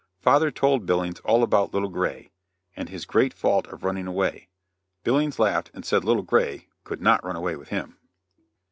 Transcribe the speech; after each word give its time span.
Father 0.19 0.49
told 0.49 0.87
Billings 0.87 1.19
all 1.19 1.43
about 1.43 1.75
Little 1.75 1.87
Gray, 1.89 2.31
and 2.75 2.89
his 2.89 3.05
great 3.05 3.35
fault 3.35 3.67
of 3.67 3.83
running 3.83 4.07
away. 4.07 4.49
Billings 5.03 5.37
laughed 5.37 5.69
and 5.75 5.85
said 5.85 6.03
Little 6.03 6.23
Gray 6.23 6.69
could 6.83 7.03
not 7.03 7.23
run 7.23 7.35
away 7.35 7.55
with 7.55 7.67
him. 7.69 7.99